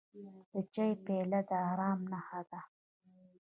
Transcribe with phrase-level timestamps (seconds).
[0.51, 2.61] د چای پیاله د ارام نښه ده.